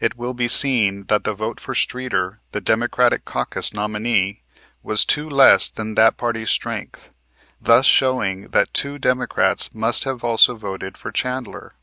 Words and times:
It 0.00 0.16
will 0.16 0.32
be 0.32 0.48
seen 0.48 1.04
that 1.08 1.24
the 1.24 1.34
vote 1.34 1.60
for 1.60 1.74
Streeter, 1.74 2.38
the 2.52 2.60
Democratic 2.62 3.26
caucus 3.26 3.74
nominee, 3.74 4.40
was 4.82 5.04
two 5.04 5.28
less 5.28 5.68
than 5.68 5.94
that 5.94 6.16
party's 6.16 6.48
strength; 6.48 7.10
thus 7.60 7.84
showing 7.84 8.48
that 8.52 8.72
two 8.72 8.96
Democrats 8.98 9.74
must 9.74 10.04
have 10.04 10.24
also 10.24 10.56
voted 10.56 10.96
for 10.96 11.12
Chandler. 11.12 11.74